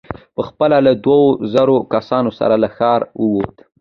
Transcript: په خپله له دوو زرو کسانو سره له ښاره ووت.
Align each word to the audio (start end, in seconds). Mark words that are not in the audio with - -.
په 0.35 0.41
خپله 0.47 0.77
له 0.85 0.93
دوو 1.05 1.21
زرو 1.53 1.77
کسانو 1.93 2.29
سره 2.39 2.55
له 2.63 2.69
ښاره 2.77 3.07
ووت. 3.21 3.55